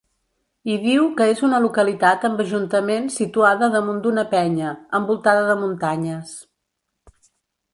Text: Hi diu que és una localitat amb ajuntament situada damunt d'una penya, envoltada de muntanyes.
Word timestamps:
Hi 0.69 0.75
diu 0.85 1.03
que 1.19 1.25
és 1.33 1.43
una 1.47 1.59
localitat 1.65 2.25
amb 2.29 2.41
ajuntament 2.45 3.05
situada 3.17 3.69
damunt 3.75 4.01
d'una 4.07 4.25
penya, 4.33 4.73
envoltada 5.01 5.45
de 5.51 5.57
muntanyes. 5.61 6.33